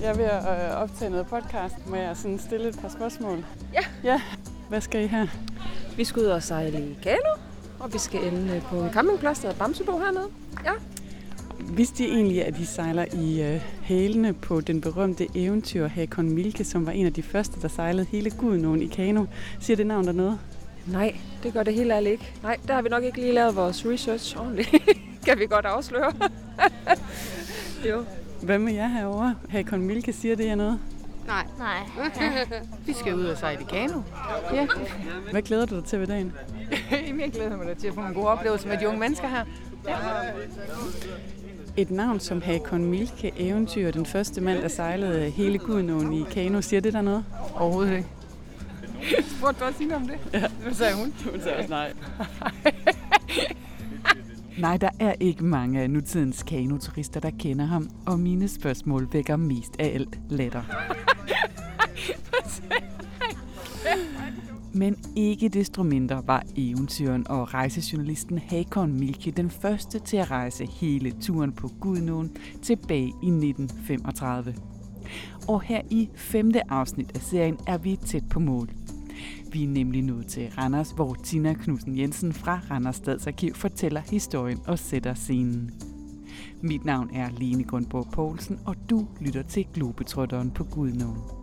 [0.00, 1.86] Jeg er ved at øh, optage noget podcast.
[1.86, 3.44] Må jeg sådan stille et par spørgsmål?
[3.74, 3.80] Ja.
[4.04, 4.20] Ja.
[4.68, 5.26] Hvad skal I her?
[5.96, 7.32] Vi skal ud og sejle i kano,
[7.80, 10.26] og vi skal ende på en campingplads, der hedder Bamsebo hernede.
[10.64, 10.72] Ja.
[11.60, 16.64] Vidste I egentlig, at I sejler i øh, hælene på den berømte eventyr Hakon Milke,
[16.64, 19.26] som var en af de første, der sejlede hele Gudenåen i kano?
[19.60, 20.38] Siger det navn der noget?
[20.86, 22.32] Nej, det gør det helt ærligt ikke.
[22.42, 24.70] Nej, der har vi nok ikke lige lavet vores research ordentligt.
[25.26, 26.12] kan vi godt afsløre.
[27.90, 28.04] jo.
[28.42, 29.34] Hvad med jer herovre?
[29.48, 30.78] Hakon Milke, siger det jer noget?
[31.26, 31.46] Nej.
[31.58, 31.78] Nej.
[32.86, 34.00] Vi skal ud og sejle i kano.
[34.54, 34.66] Ja.
[35.30, 36.32] Hvad glæder du dig til ved dagen?
[37.20, 39.44] Jeg glæder mig da til at få en god oplevelse med de unge mennesker her.
[41.76, 46.60] Et navn som Hakon Milke, eventyr, den første mand, der sejlede hele Gudenåen i kano,
[46.60, 47.24] siger det der noget?
[47.54, 48.08] Overhovedet ikke.
[49.36, 50.18] Spurgte du også hende om det?
[50.32, 50.48] Ja.
[50.62, 51.14] Hvad sagde hun?
[51.30, 51.92] Hun sagde også nej.
[54.58, 59.36] Nej, der er ikke mange af nutidens kanoturister, der kender ham, og mine spørgsmål vækker
[59.36, 60.62] mest af alt latter.
[64.72, 70.66] Men ikke desto mindre var eventyren og rejsejournalisten Hakon Milke den første til at rejse
[70.66, 74.54] hele turen på Gudnåen tilbage i 1935.
[75.48, 78.68] Og her i femte afsnit af serien er vi tæt på mål.
[79.52, 84.58] Vi er nemlig nået til Randers, hvor Tina Knudsen Jensen fra Randers Stadsarkiv fortæller historien
[84.66, 85.70] og sætter scenen.
[86.62, 91.39] Mit navn er Lene Grundborg Poulsen, og du lytter til Globetrotteren på Gudnåen.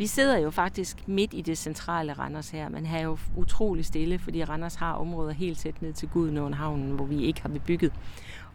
[0.00, 3.84] Vi sidder jo faktisk midt i det centrale Randers her, men her er jo utrolig
[3.84, 7.48] stille, fordi Randers har områder helt tæt ned til Gudenåen havnen, hvor vi ikke har
[7.48, 7.92] bebygget.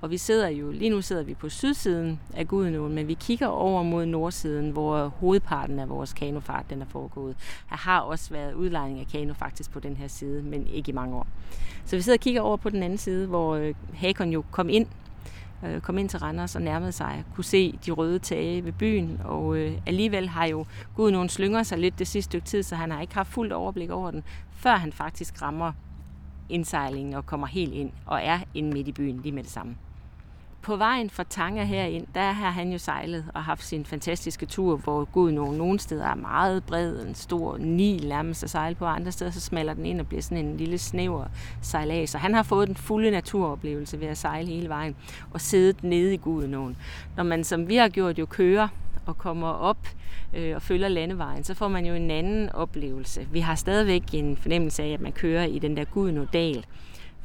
[0.02, 3.48] Og vi sidder jo, lige nu sidder vi på sydsiden af Gudenåen, men vi kigger
[3.48, 7.36] over mod nordsiden, hvor hovedparten af vores kanofart den er foregået.
[7.70, 10.94] Der har også været udlejning af kano faktisk på den her side, men ikke i
[10.94, 11.28] mange år.
[11.86, 14.70] Så vi sidder og kigger over på den anden side, hvor øh, Hakon jo kom
[14.70, 14.88] ind
[15.64, 19.22] øh, kom ind til Randers og nærmede sig, kunne se de røde tage ved byen,
[19.24, 22.76] og øh, alligevel har jo Gud nogen slynger sig lidt det sidste stykke tid, så
[22.76, 25.72] han har ikke haft fuldt overblik over den, før han faktisk rammer
[26.50, 29.76] indsejlingen og kommer helt ind og er inde midt i byen lige med det samme.
[30.66, 34.78] På vejen fra Tanga herind, der har han jo sejlet og haft sin fantastiske tur,
[34.78, 38.86] hvor Gud nogen, nogle steder er meget bred, en stor nil nærmest at sejle på,
[38.86, 41.26] og andre steder så smalder den ind og bliver sådan en lille snæver
[41.62, 42.10] sejlads.
[42.10, 44.96] Så han har fået den fulde naturoplevelse ved at sejle hele vejen
[45.32, 46.78] og sidde nede i Gudenåen.
[47.18, 48.68] Når man, som vi har gjort, jo kører
[49.06, 49.88] og kommer op
[50.34, 53.28] øh, og følger landevejen, så får man jo en anden oplevelse.
[53.32, 56.66] Vi har stadigvæk en fornemmelse af, at man kører i den der Gudenådal,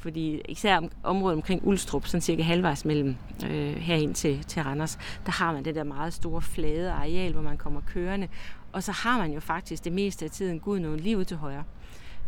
[0.01, 3.17] fordi især området omkring Ulstrup, sådan cirka halvvejs mellem
[3.47, 7.43] øh, herind til, til Randers, der har man det der meget store flade areal, hvor
[7.43, 8.29] man kommer kørende,
[8.73, 11.65] og så har man jo faktisk det meste af tiden Gudnåen lige ud til højre.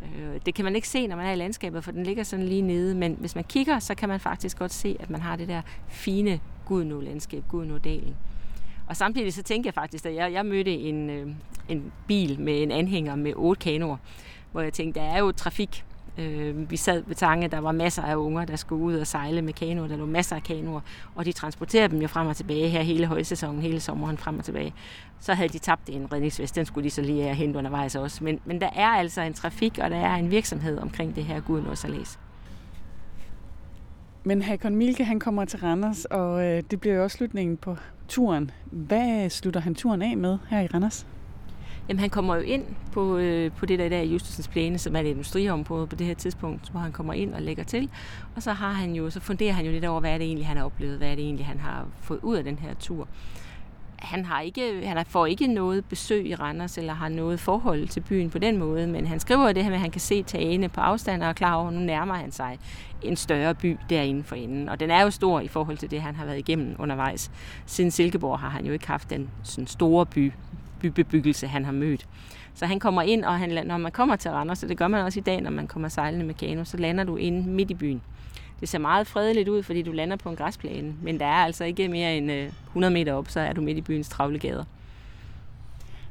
[0.02, 2.46] Øh, det kan man ikke se, når man er i landskabet, for den ligger sådan
[2.46, 5.36] lige nede, men hvis man kigger, så kan man faktisk godt se, at man har
[5.36, 8.16] det der fine Gudnå-landskab, Gudnå-dalen.
[8.86, 11.26] Og samtidig så tænker jeg faktisk, at jeg, jeg mødte en, øh,
[11.68, 13.96] en bil med en anhænger med otte kanoer,
[14.52, 15.84] hvor jeg tænkte, der er jo trafik
[16.18, 19.42] Øh, vi sad ved Tange, der var masser af unger, der skulle ud og sejle
[19.42, 19.88] med kanoer.
[19.88, 20.80] Der lå masser af kanoer,
[21.14, 24.44] og de transporterede dem jo frem og tilbage her hele højsæsonen, hele sommeren frem og
[24.44, 24.74] tilbage.
[25.20, 28.24] Så havde de tabt en redningsvest, den skulle de så lige have hente undervejs også.
[28.24, 31.40] Men, men der er altså en trafik, og der er en virksomhed omkring det her
[31.40, 32.18] Gudnåsalæs.
[34.24, 37.76] Men Hakon Milke, han kommer til Randers, og øh, det bliver jo også slutningen på
[38.08, 38.50] turen.
[38.64, 41.06] Hvad slutter han turen af med her i Randers?
[41.88, 45.00] Jamen, han kommer jo ind på, øh, på det der, der Justusens Plæne, som er
[45.00, 47.90] et industriområde på det her tidspunkt, hvor han kommer ind og lægger til.
[48.36, 50.46] Og så har han jo, så funderer han jo lidt over, hvad er det egentlig,
[50.46, 53.08] han har oplevet, hvad er det egentlig, han har fået ud af den her tur.
[53.98, 58.00] Han, har ikke, han får ikke noget besøg i Randers, eller har noget forhold til
[58.00, 60.68] byen på den måde, men han skriver det her med, at han kan se tagene
[60.68, 62.58] på afstand og er klar over, at nu nærmer han sig
[63.02, 64.68] en større by derinde for enden.
[64.68, 67.30] Og den er jo stor i forhold til det, han har været igennem undervejs.
[67.66, 70.32] Siden Silkeborg har han jo ikke haft den sådan store by
[70.82, 72.06] bybebyggelse, han har mødt.
[72.54, 75.04] Så han kommer ind, og han, når man kommer til Randers, og det gør man
[75.04, 77.74] også i dag, når man kommer sejlende med kano, så lander du inde midt i
[77.74, 78.02] byen.
[78.60, 81.64] Det ser meget fredeligt ud, fordi du lander på en græsplæne, men der er altså
[81.64, 82.30] ikke mere end
[82.66, 84.64] 100 meter op, så er du midt i byens travle gader.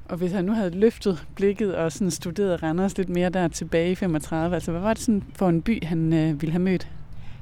[0.06, 3.92] Og hvis han nu havde løftet blikket og sådan studeret Randers lidt mere der tilbage
[3.92, 6.88] i 35, altså hvad var det sådan for en by, han øh, ville have mødt?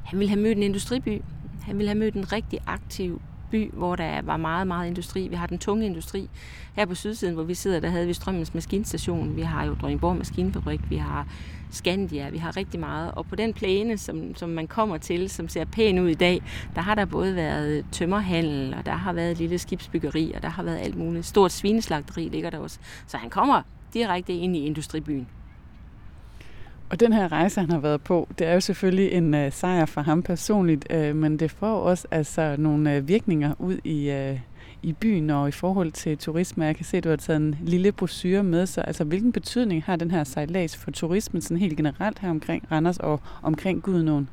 [0.06, 1.22] Han ville have mødt en industriby.
[1.64, 5.28] Han ville have mødt en rigtig aktiv by, hvor der var meget, meget industri.
[5.28, 6.30] Vi har den tunge industri.
[6.76, 9.36] Her på sydsiden, hvor vi sidder, der havde vi Strømmens Maskinstation.
[9.36, 10.80] Vi har jo Dronningborg Maskinfabrik.
[10.90, 11.28] Vi har
[11.72, 12.30] Skandia.
[12.30, 13.12] Vi har rigtig meget.
[13.12, 16.42] Og på den plæne, som, som man kommer til, som ser pæn ud i dag,
[16.76, 20.50] der har der både været tømmerhandel, og der har været et lille skibsbyggeri, og der
[20.50, 21.26] har været alt muligt.
[21.26, 22.80] Stort svineslagteri ligger der også.
[23.08, 23.62] Så han kommer
[23.94, 25.28] direkte ind i industribyen.
[26.90, 29.86] Og den her rejse, han har været på, det er jo selvfølgelig en øh, sejr
[29.86, 34.40] for ham personligt, øh, men det får også altså nogle øh, virkninger ud i, øh,
[34.84, 36.66] i byen og i forhold til turisme.
[36.66, 39.84] Jeg kan se, at du har taget en lille brochure med, så altså, hvilken betydning
[39.84, 44.30] har den her sejlads for turismen sådan helt generelt her omkring Randers og omkring Gudenåen?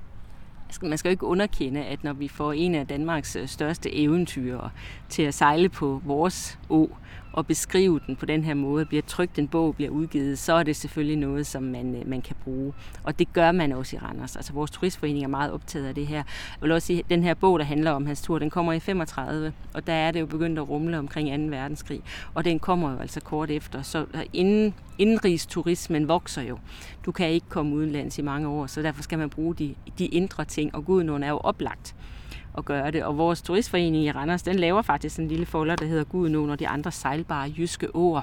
[0.82, 4.60] man skal jo ikke underkende, at når vi får en af Danmarks øh, største eventyr
[5.08, 6.90] til at sejle på vores å,
[7.36, 10.62] at beskrive den på den her måde, bliver trygt en bog, bliver udgivet, så er
[10.62, 12.72] det selvfølgelig noget, som man, øh, man kan bruge.
[13.04, 14.36] Og det gør man også i Randers.
[14.36, 16.16] Altså vores turistforening er meget optaget af det her.
[16.16, 16.24] Jeg
[16.60, 18.80] vil også sige, at den her bog, der handler om hans tur, den kommer i
[18.80, 21.56] 35, og der er det jo begyndt at rumle omkring 2.
[21.56, 22.00] verdenskrig.
[22.34, 23.82] Og den kommer jo altså kort efter.
[23.82, 26.58] Så øh, inden, indenrigsturismen vokser jo.
[27.04, 30.06] Du kan ikke komme udenlands i mange år, så derfor skal man bruge de, de
[30.06, 31.94] indre ting, og Gudnåen er jo oplagt
[32.56, 33.04] at gøre det.
[33.04, 36.58] Og vores turistforening i Randers, den laver faktisk en lille folder, der hedder Gudnåen og
[36.58, 38.22] de andre sejlbare jyske åer,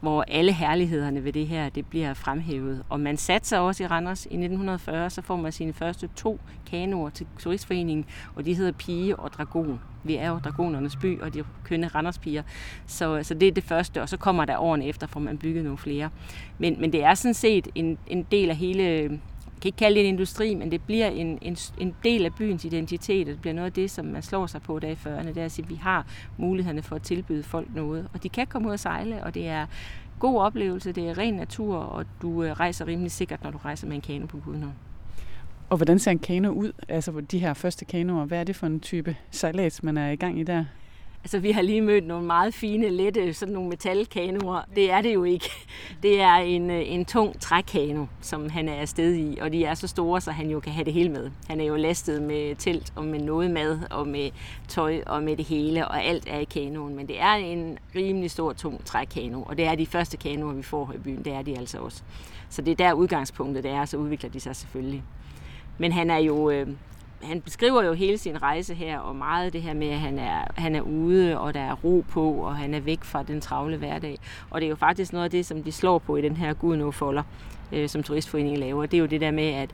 [0.00, 2.84] hvor alle herlighederne ved det her, det bliver fremhævet.
[2.88, 4.24] Og man satser også i Randers.
[4.24, 6.40] I 1940, så får man sine første to
[6.70, 9.80] kanoer til turistforeningen, og de hedder Pige og Dragon.
[10.04, 12.42] Vi er jo dragonernes by, og de kønne Randerspiger.
[12.86, 15.64] Så, så det er det første, og så kommer der årene efter, får man bygget
[15.64, 16.10] nogle flere.
[16.58, 19.10] Men, men det er sådan set en, en del af hele
[19.62, 22.64] kan ikke kalde det en industri, men det bliver en, en, en del af byens
[22.64, 25.38] identitet, det bliver noget af det, som man slår sig på der i 40'erne, det
[25.38, 26.06] er at sige, at vi har
[26.36, 29.48] mulighederne for at tilbyde folk noget, og de kan komme ud og sejle, og det
[29.48, 29.66] er
[30.18, 33.86] god oplevelse, det er ren natur, og du øh, rejser rimelig sikkert, når du rejser
[33.86, 34.68] med en kano på Gudnå.
[35.70, 36.72] Og hvordan ser en kano ud?
[36.88, 40.16] Altså de her første kanoer, hvad er det for en type sejlads, man er i
[40.16, 40.64] gang i der?
[41.26, 44.60] Altså, vi har lige mødt nogle meget fine, lette, sådan nogle metalkanoer.
[44.74, 45.50] Det er det jo ikke.
[46.02, 49.74] Det er en, øh, en tung trækano, som han er afsted i, og de er
[49.74, 51.30] så store, så han jo kan have det hele med.
[51.48, 54.30] Han er jo lastet med telt og med noget mad og med
[54.68, 56.96] tøj og med det hele, og alt er i kanoen.
[56.96, 60.62] Men det er en rimelig stor, tung trækano, og det er de første kanoer, vi
[60.62, 61.24] får i byen.
[61.24, 62.02] Det er de altså også.
[62.48, 65.02] Så det er der udgangspunktet det er, så udvikler de sig selvfølgelig.
[65.78, 66.68] Men han er jo, øh,
[67.22, 70.44] han beskriver jo hele sin rejse her, og meget det her med, at han er,
[70.54, 73.76] han er ude, og der er ro på, og han er væk fra den travle
[73.76, 74.18] hverdag.
[74.50, 76.54] Og det er jo faktisk noget af det, som de slår på i den her
[76.54, 77.22] Gudnå-folder,
[77.72, 78.86] øh, som Turistforeningen laver.
[78.86, 79.70] Det er jo det der med, at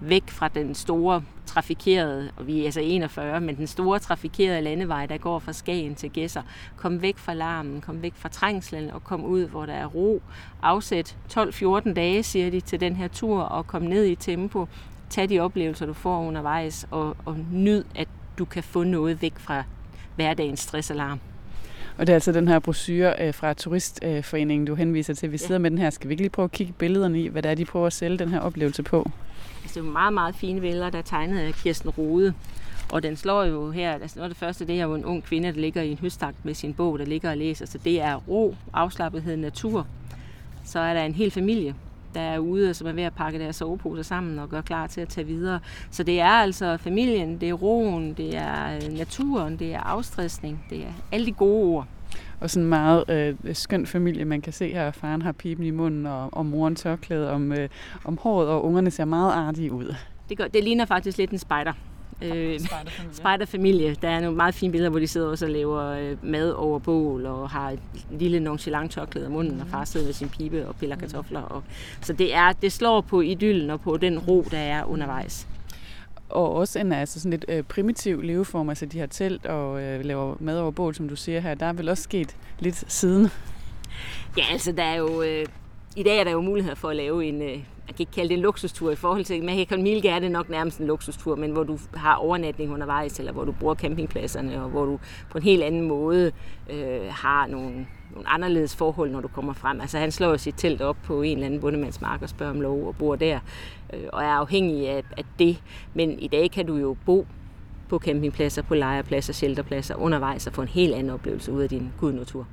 [0.00, 5.06] væk fra den store trafikerede, og vi er altså 41, men den store trafikerede landevej,
[5.06, 6.42] der går fra Skagen til Gæsser.
[6.76, 10.22] Kom væk fra larmen, kom væk fra trængslen og kom ud, hvor der er ro.
[10.62, 14.68] Afsæt 12-14 dage, siger de, til den her tur og kom ned i tempo
[15.10, 18.08] tag de oplevelser, du får undervejs, og, og nyd, at
[18.38, 19.64] du kan få noget væk fra
[20.16, 21.20] hverdagens stressalarm.
[21.98, 25.32] Og det er altså den her brochure øh, fra Turistforeningen, du henviser til.
[25.32, 25.58] Vi sidder ja.
[25.58, 25.90] med den her.
[25.90, 27.92] Skal vi ikke lige prøve at kigge billederne i, hvad det er, de prøver at
[27.92, 29.10] sælge den her oplevelse på?
[29.62, 32.34] Altså, det er meget, meget fine billeder, der er tegnet af Kirsten Rode.
[32.92, 35.24] Og den slår jo her, altså noget af det første, det er jo en ung
[35.24, 37.66] kvinde, der ligger i en høstakt med sin bog, der ligger og læser.
[37.66, 39.86] Så det er ro, afslappethed, natur.
[40.64, 41.74] Så er der en hel familie,
[42.16, 45.00] der er ude, som er ved at pakke deres soveposer sammen og gøre klar til
[45.00, 45.60] at tage videre.
[45.90, 50.64] Så det er altså familien, det er roen, det er øh, naturen, det er afstressning,
[50.70, 51.86] det er alle de gode ord.
[52.40, 54.90] Og sådan en meget øh, skøn familie, man kan se her.
[54.90, 57.68] Faren har pipen i munden, og, og moren tørklæde om, øh,
[58.04, 59.94] om håret, og ungerne ser meget artige ud.
[60.28, 61.72] Det, gør, det ligner faktisk lidt en spejder.
[62.22, 62.60] Øh,
[63.12, 63.96] Spejderfamilie.
[64.02, 66.78] Der er nogle meget fine billeder, hvor de sidder også og laver øh, mad over
[66.78, 67.80] bål og har et
[68.10, 69.60] lille nonchalant tørklæde i munden, mm.
[69.60, 71.40] og far sidder med sin pibe og piller kartofler.
[71.40, 71.62] Og,
[72.00, 75.48] så det, er, det slår på idyllen og på den ro, der er undervejs.
[76.28, 80.04] Og også en altså sådan lidt øh, primitiv leveform, altså de har telt og øh,
[80.04, 81.54] laver mad over bål, som du siger her.
[81.54, 83.28] Der er vel også sket lidt siden?
[84.38, 85.22] Ja, altså der er jo...
[85.22, 85.46] Øh,
[85.96, 87.58] I dag er der jo mulighed for at lave en, øh,
[87.88, 90.30] jeg kan ikke kalde det en luksustur i forhold til, men Hekon Milke er det
[90.30, 94.62] nok nærmest en luksustur, men hvor du har overnatning undervejs, eller hvor du bruger campingpladserne,
[94.62, 94.98] og hvor du
[95.30, 96.32] på en helt anden måde
[96.70, 99.80] øh, har nogle, nogle anderledes forhold, når du kommer frem.
[99.80, 102.86] Altså han slår sit telt op på en eller anden bundemandsmark og spørger om lov
[102.86, 103.40] og bor der,
[103.92, 105.62] øh, og er afhængig af, af det.
[105.94, 107.26] Men i dag kan du jo bo
[107.88, 111.90] på campingpladser, på lejrpladser, shelterpladser undervejs og få en helt anden oplevelse ud af din
[112.00, 112.46] gudnatur.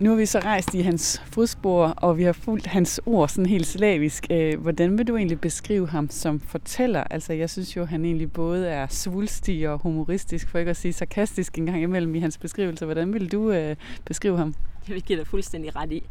[0.00, 3.46] Nu har vi så rejst i hans fodspor, og vi har fulgt hans ord sådan
[3.46, 4.26] helt slavisk.
[4.30, 7.04] Øh, hvordan vil du egentlig beskrive ham som fortæller?
[7.04, 10.92] Altså, jeg synes jo, han egentlig både er svulstig og humoristisk, for ikke at sige
[10.92, 12.84] sarkastisk en gang imellem i hans beskrivelse.
[12.84, 14.54] Hvordan vil du øh, beskrive ham?
[14.86, 16.02] Det vil give dig fuldstændig ret i.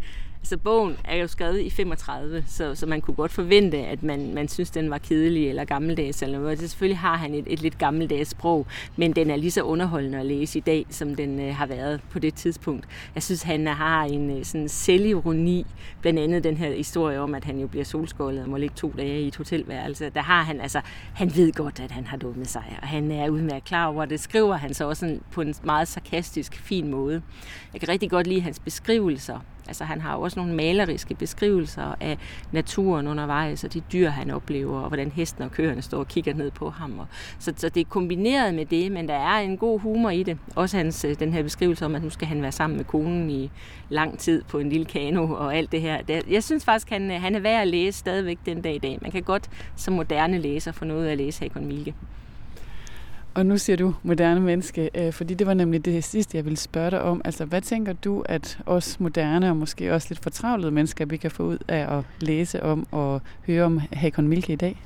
[0.41, 4.34] Altså bogen er jo skrevet i 35, så, så man kunne godt forvente, at man,
[4.34, 6.60] man synes, den var kedelig eller gammeldags eller noget.
[6.60, 10.19] Det, selvfølgelig har han et, et lidt gammeldags sprog, men den er lige så underholdende
[10.19, 12.86] at læse i dag, som den øh, har været på det tidspunkt.
[13.15, 15.65] Jeg synes, han har en øh, sådan selvironi,
[16.01, 18.93] blandt andet den her historie om, at han jo bliver solskålet og må ligge to
[18.98, 20.10] dage i et hotelværelse.
[20.10, 20.81] Der har han, altså,
[21.13, 24.19] han ved godt, at han har dummet sig, og han er udmærket klar over det.
[24.19, 27.22] skriver han så også på en meget sarkastisk, fin måde.
[27.74, 31.96] Jeg kan rigtig godt lide hans beskrivelser Altså han har jo også nogle maleriske beskrivelser
[32.00, 32.18] af
[32.51, 36.34] naturen undervejs, og de dyr, han oplever, og hvordan hesten og køerne står og kigger
[36.34, 37.00] ned på ham.
[37.00, 37.08] Og,
[37.39, 40.38] så, så det er kombineret med det, men der er en god humor i det.
[40.56, 43.30] Også hans, øh, den her beskrivelse om, at nu skal han være sammen med konen
[43.30, 43.51] i
[43.89, 46.01] lang tid på en lille kano og alt det her.
[46.01, 48.80] Det, Jeg synes faktisk, han, øh, han er værd at læse stadigvæk den dag i
[48.80, 48.98] dag.
[49.01, 51.94] Man kan godt som moderne læser få noget at læse Hakon Milke.
[53.39, 56.58] Og nu siger du moderne menneske, øh, fordi det var nemlig det sidste, jeg ville
[56.58, 57.22] spørge dig om.
[57.25, 61.31] Altså, hvad tænker du, at os moderne og måske også lidt fortravlede mennesker, vi kan
[61.31, 64.81] få ud af at læse om og høre om Hakon Milke i dag?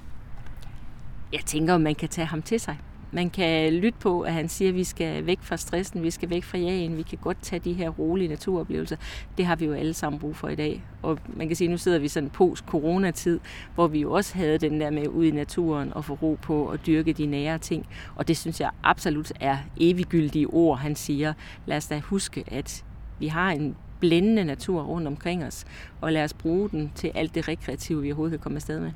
[1.34, 2.78] Jeg tænker, om man kan tage ham til sig.
[3.16, 6.30] Man kan lytte på, at han siger, at vi skal væk fra stressen, vi skal
[6.30, 8.96] væk fra jagen, vi kan godt tage de her rolige naturoplevelser.
[9.38, 10.84] Det har vi jo alle sammen brug for i dag.
[11.02, 13.40] Og man kan sige, at nu sidder vi sådan post-corona-tid,
[13.76, 16.64] hvor vi jo også havde den der med ud i naturen og få ro på
[16.64, 17.88] og dyrke de nære ting.
[18.16, 21.34] Og det synes jeg absolut er eviggyldige ord, han siger.
[21.66, 22.84] Lad os da huske, at
[23.20, 25.66] vi har en blændende natur rundt omkring os,
[26.02, 28.92] og lad os bruge den til alt det rekreative, vi overhovedet kan komme afsted med.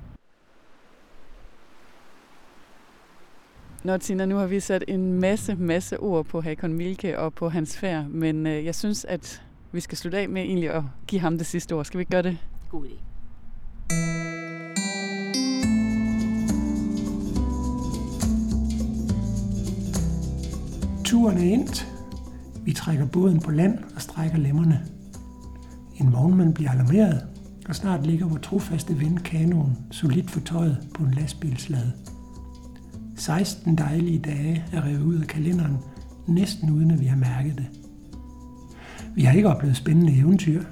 [3.83, 7.49] Nå Tina, nu har vi sat en masse, masse ord på Hakon Milke og på
[7.49, 9.41] hans færd, men øh, jeg synes, at
[9.71, 11.85] vi skal slutte af med egentlig at give ham det sidste ord.
[11.85, 12.37] Skal vi ikke gøre det?
[12.69, 13.07] God idé.
[21.05, 21.87] Turen er endt.
[22.65, 24.85] Vi trækker båden på land og strækker lemmerne.
[25.95, 27.27] En vognmand bliver alarmeret,
[27.69, 31.93] og snart ligger vores trofaste ven kanoen solidt fortøjet på en lastbilslade.
[33.17, 35.77] 16 dejlige dage er revet ud af kalenderen,
[36.27, 37.65] næsten uden at vi har mærket det.
[39.15, 40.63] Vi har ikke oplevet spændende eventyr,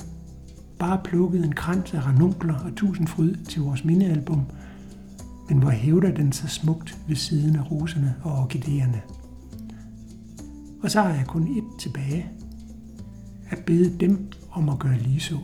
[0.80, 4.42] bare plukket en krans af ranunkler og tusindfryd til vores mindealbum,
[5.50, 9.02] men hvor hævder den så smukt ved siden af roserne og orkideerne.
[10.84, 12.26] Og så har jeg kun ét tilbage,
[13.50, 15.36] at bede dem om at gøre lige så.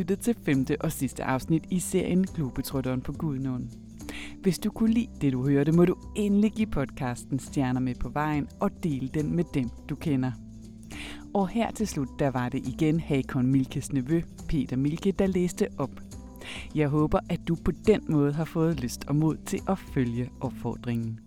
[0.00, 3.70] Lyttet til femte og sidste afsnit i serien Globetrotteren på Gudnåen.
[4.42, 8.08] Hvis du kunne lide det, du hørte, må du endelig give podcasten stjerner med på
[8.08, 10.32] vejen og dele den med dem, du kender.
[11.34, 15.68] Og her til slut, der var det igen Hakon Milkes nevø, Peter Milke, der læste
[15.78, 16.00] op.
[16.74, 20.30] Jeg håber, at du på den måde har fået lyst og mod til at følge
[20.40, 21.20] opfordringen.